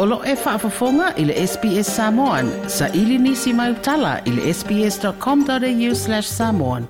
[0.00, 2.46] O lo e whaafafonga i le SPS Samoan.
[2.70, 6.86] Sa ili nisi mai utala i le sps.com.au slash samoan.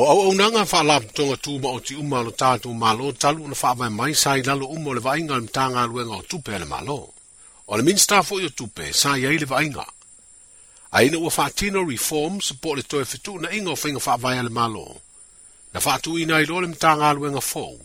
[0.00, 3.48] O au au nanga wha la tonga tūma o ti uma lo tātou malo talu
[3.52, 6.64] na wha vai mai sai lalo umo le vainga le mtanga luenga o tupe le
[6.64, 6.98] malo.
[7.66, 9.84] O le minsta fo i o tupe sa iei le vainga.
[10.92, 14.38] Aina ua wha tino reforms po le toe fitu na inga o whinga wha vai
[14.42, 14.88] le malo.
[15.74, 17.78] na fatu ina i lole mtanga alwe nga fōu.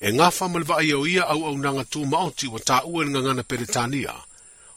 [0.00, 3.42] E ngafa malwa ayo ia au au nanga tū maoti wa tā ua nga ngana
[3.42, 4.14] peritania,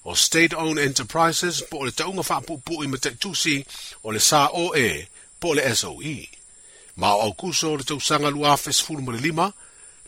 [0.05, 3.65] o state-owned enterprises po le taunga whapupu i mate tusi
[4.03, 5.07] o le sā o e
[5.39, 6.29] po le SOE.
[6.95, 9.53] Ma au kuso le tausanga lua fes fulu mali lima,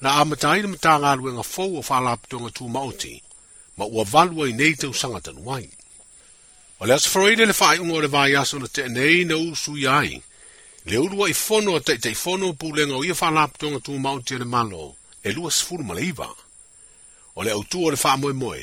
[0.01, 3.23] na amata ina mtanga alwe nga fōu o whalaptonga tū maoti,
[3.77, 5.69] ma ua valua i nei tausanga tanuai.
[6.79, 10.21] O le asfroide le fai ungo le vai aso na te nei na usu yai,
[10.89, 14.33] Le urua i fono a teitei fono pu lenga o ia wha laptonga tu mauti
[14.35, 14.85] ane malo,
[15.21, 16.29] e lua sifuru maleiva.
[17.37, 18.61] O le autu o le wha moe moe,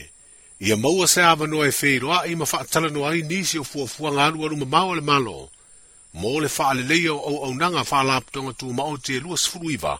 [0.59, 3.63] ia maua se awa noa e feiroa i ma wha atala noa i nisi o
[3.71, 5.37] fua fua ngā rua ruma mau ane malo,
[6.19, 9.71] mo le wha ale leia o au nanga wha laptonga tu mauti e lua sifuru
[9.77, 9.95] iwa,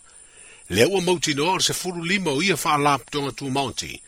[0.75, 4.03] le ua mauti noa o se furu lima o ia wha laptonga tu mauti, e.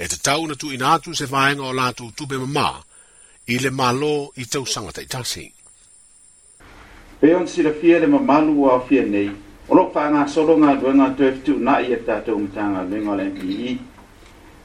[0.00, 2.70] e te tau na tu inatu se vaenga o lātu tupe mamā,
[3.52, 5.50] i le malo i tau sangatai tasi.
[7.20, 9.30] pe on silafia le mamalu aofia nei
[9.68, 13.78] o loo faagasologa aluega na fetuunaʻi e tatou matagaluega o le mpi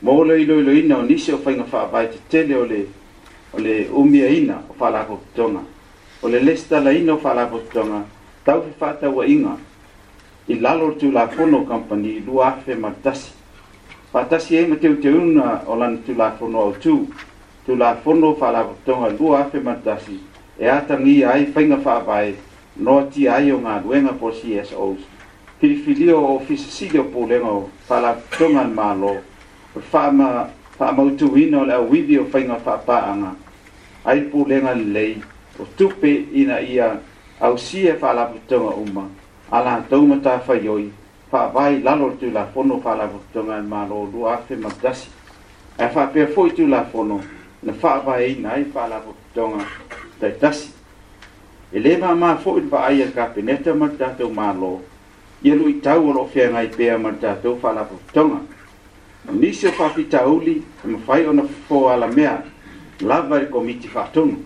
[0.02, 2.82] ma o le iloiloina o fa o faiga faavae tetele o le
[3.54, 5.60] o le umiaina o faalakototoga
[6.24, 8.04] o le lesi talaina o faalakototoga
[9.16, 9.58] wa inga
[10.48, 13.32] i lalo le tulafono o kampani lua afe ma le tasi
[14.14, 16.96] faatasi ai e ma teuteuina o lana tulafono autū
[17.66, 20.20] tulafono o faalakototoga lua afe ma tasi
[20.58, 22.36] e atangi ai whainga whaapai
[22.78, 25.02] no ti ai o ngā duenga po CSOs.
[25.60, 29.12] Pirifilio o fisa sidi o pūlenga o whala tungan mālo,
[29.76, 30.30] o whaama
[30.80, 33.34] whaamautu ino le au widi o whainga whaapaanga,
[34.06, 35.12] ai pūlenga li lei,
[35.60, 36.12] o tupe
[36.44, 36.90] ina ia
[37.42, 39.08] au si e whalaputunga uma,
[39.52, 40.90] ala taumata whaioi,
[41.32, 45.10] whaapai lalo tu la fono whalaputunga i mālo o lua afe magdasi.
[45.78, 47.20] E whaapia fwoi tu la fono,
[47.64, 49.66] na whaapai ina ai whalaputunga
[50.26, 50.70] taitasi
[51.74, 52.14] e lē fo
[52.44, 54.72] foʻi le va'aia kapeneta ma le tatou mālō
[55.44, 58.40] ia luʻi tau o loo feagai pea ma le tatou faalapototoga
[59.26, 62.38] fa nisi o faafitauli e mafai ona fofoala mea
[63.02, 64.38] lava i e komiti faatonu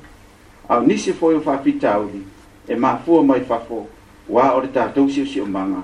[0.69, 2.22] ao nisi foi o faafitauli
[2.67, 2.75] e
[3.06, 3.88] fo mai fafo
[4.29, 5.81] Wa o le tatou siʻosiʻomaga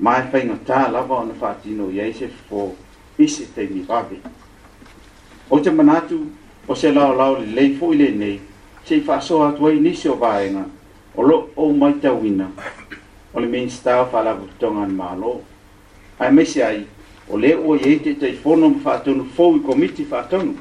[0.00, 2.76] ma e faigatā lava ona faatino i ai se fofo
[3.18, 4.20] i se taimi vave
[5.50, 6.18] o te manatu
[6.68, 8.38] o se laolao lelei foʻi nei,
[8.90, 10.64] se faasoa atu ai nisi o vaega
[11.14, 12.46] o loo ou mai tauina
[13.34, 15.34] o le minista faalakototoga ana malo
[16.18, 16.82] ae maisi ai
[17.30, 20.56] o lē ua iai teʻitaʻifono ma faatonu fou i komiti faatonu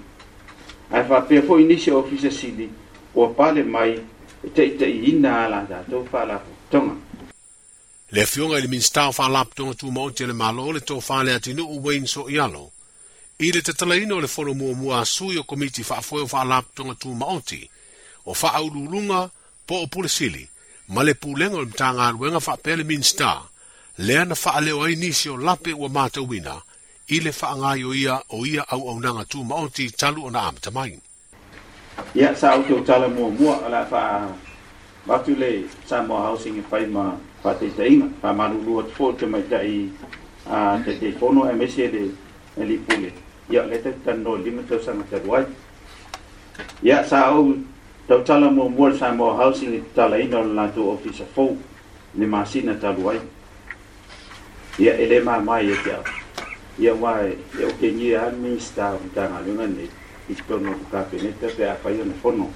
[0.93, 2.69] ae faapea foʻi nisi o ofisa sili
[3.15, 3.97] o pale mai e
[4.55, 6.93] taʻitaʻiina a la tatou faalakototoga
[8.13, 12.05] le afioga i le minista faalapotoga tumaʻoti te le malo le tofā le atinuu wayne
[12.05, 12.63] soʻialo
[13.41, 17.61] i le tatalaina o le folo muamua asui o komiti faafoe o faalapotoga tumaʻoti
[18.25, 19.29] o faaulūluga
[19.67, 20.47] po o pulesili
[20.89, 23.41] ma le pulega o le matagaluega faapea le minista
[23.97, 26.61] lea na faaleo ai nisi o lape ua matauina
[27.07, 30.99] i le faagaioia o ia auaunaga tumaoti talu ona amatamai
[32.15, 38.79] ia saʻautou tala muamua o laa faamatu le samoa housing e fai ma faateitaʻiga faamalūlū
[38.79, 39.89] atu foʻi te maitaʻi
[40.49, 42.11] a teteifono e mesi ele
[42.57, 43.13] e lipule
[43.49, 45.45] ia o le tatanoa lima tausaga telu ai
[46.83, 47.55] ia saou
[48.09, 51.53] tau tala mo mual sa mo housing i tala ina o lato office of folk
[52.17, 53.21] ni masina talu ai.
[54.81, 56.01] Ia ele ma mai e tia.
[56.81, 59.85] Ia wai, ia o kenye a minsta o tanga lunga ni
[60.25, 62.49] i tono o kape ni te te apai o ne fono.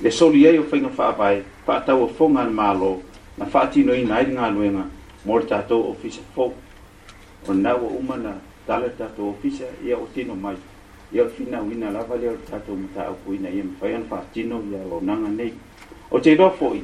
[0.00, 3.02] Le soli ei o whainga whaapai, whaatau o fonga ni malo,
[3.36, 4.88] na whaatino ina i ngā luenga,
[5.28, 6.56] mor tato office of folk.
[7.46, 10.71] O nawa umana, tala tato office ia o tino mai tia
[11.14, 15.52] ia fina wina lava le tatou mataupu ina ia mafaiana faatino ia lonaga nei
[16.10, 16.80] o te iloa foʻi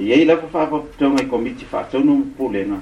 [0.00, 2.78] iai lava faapaputauga i komiti faataunu ma pulega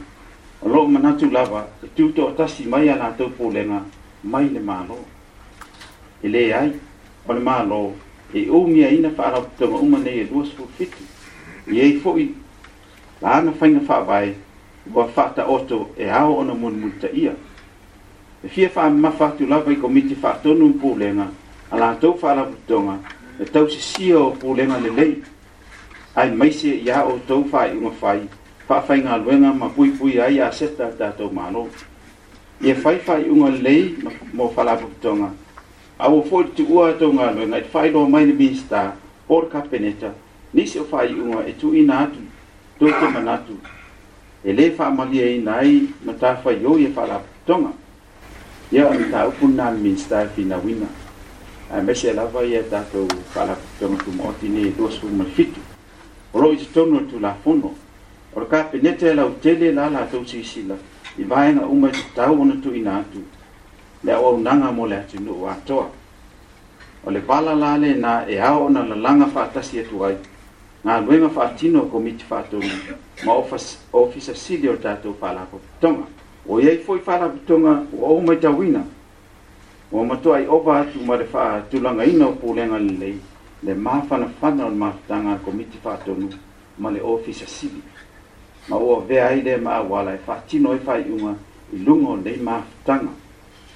[0.62, 3.82] o loo manatu lava e tutoʻatasi mai a latou pulega
[4.24, 4.98] mai le malo
[6.22, 6.72] e lē ai
[7.28, 7.92] o le malo
[8.34, 11.02] e umiaina faalaputauga uma nei e luasfulufitu
[11.72, 12.26] iai foʻi
[13.22, 14.34] lana faiga faavae
[14.94, 17.34] ua faataoto e ao ona mulimulitaʻia
[18.44, 21.26] e fia faamamafa atu lava i komiti faatonu i pulega
[21.70, 22.96] a latou faalaputoga
[23.40, 25.22] e tausisia o pulega lelei
[26.16, 28.20] ae maise iā fa faaiʻuga fai
[28.68, 31.68] faafaigaluega ma puipui ai a seta tatou malo
[32.62, 33.98] ia e fai faaiʻuga lelei
[34.32, 35.30] mo faalaputoga
[35.98, 36.64] aua foʻi le
[36.98, 38.96] tuua nga galuega i le faailoa mai le minista
[39.28, 40.12] o e e le kapeneta
[40.54, 42.18] nisi o faaiʻuga e tuuina atu
[42.78, 43.58] tou temanatu
[44.44, 47.72] e lē faamaliaina ai ma tafaiou ia faalaputoga
[48.72, 50.86] ia ona taupunā minista finauina
[51.74, 55.60] amese lava ia tatou faalafotoga tumaoti ne luasumalefiti
[56.34, 57.74] o loo i oh, totonu e tulafono
[58.34, 60.76] o le kapeneta e lautele la latou silasila
[61.18, 63.20] i vaega uma e tatau ona tuuina atu
[64.04, 65.90] le auaunaga mo le atunuu atoa
[67.06, 70.16] o le vala la lenā e ao ona lalaga faatasi atu ai
[70.84, 72.70] galuega faatino o komiti faatonu
[73.24, 73.32] ma
[73.92, 76.06] ofisa sili o le tatou faalafotoga
[76.48, 78.84] o iai foi faalavitoga ua ou mai tauina
[79.92, 83.18] ua matua i ova atu ma le faatulagaina o pulega lelei
[83.62, 86.28] le mafanafana o le mafataga komiti faatonu
[86.78, 87.82] ma le ofisa sili
[88.68, 91.32] ma ua vea e e ai le maauala e faatino e faaiʻuga
[91.74, 93.08] i luga o lelei mafataga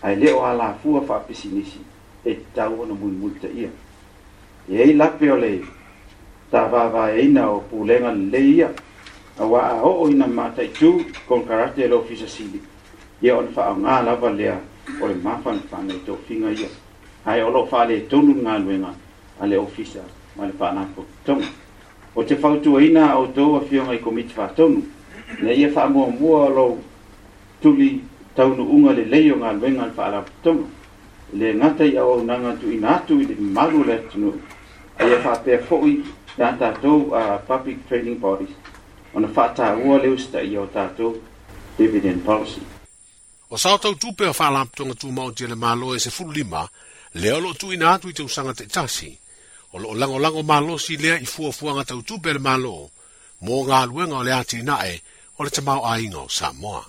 [0.02, 1.80] ae lē o a lafua faapisi nisi
[2.24, 3.68] e tatau ona muimuitaʻia
[4.70, 5.60] e ai lape o le
[6.50, 8.70] tavavaeina o pulega lelei ia
[9.38, 12.60] awa a o ina mata tu kon karate lo fisa sibi
[13.22, 14.54] ia on fa nga lava lea
[15.00, 16.68] o le mafan fa nei to finga ia
[17.26, 18.94] ai o lo fa le tonu nga luenga
[19.40, 20.00] ale ofisa
[20.36, 21.42] ma le fa na ko tong
[22.14, 24.82] o te fa tu ina o to a fio ngai komit fa tonu
[25.42, 26.78] na ia fa mo mo lo
[27.60, 28.00] tuli
[28.36, 30.70] taunu unga le leio nga luenga fa ala tonu
[31.32, 34.30] le ngata ia o nanga tu ina tu i le malu le tunu
[35.00, 36.04] ia fa pe foi
[36.38, 38.54] na tatou a public training bodies
[39.14, 41.14] ona faatāua le usitaʻia o tatou
[41.78, 42.60] dividend policy
[43.50, 44.32] o sa o tautu pea
[44.74, 45.98] tu tumau tia le malo e
[46.34, 46.68] lima,
[47.14, 49.16] lea o loo tuuina atu i te tasi.
[49.72, 52.90] o lango malo si lea i fuafuaga tau pea le malo
[53.40, 55.00] mo galuega o le a tinaʻe
[55.38, 56.84] o le tamaoaiga sa samoa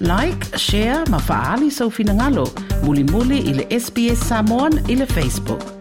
[0.00, 2.46] like share ma faaali soufinagalo
[2.82, 5.77] muli muli le sps samon i facebook